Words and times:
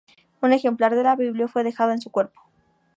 Un 0.41 0.51
ejemplar 0.51 0.95
de 0.95 1.03
la 1.03 1.15
Biblia 1.15 1.47
fue 1.47 1.63
dejado 1.63 1.91
en 1.91 2.01
su 2.01 2.09
cuerpo. 2.09 2.41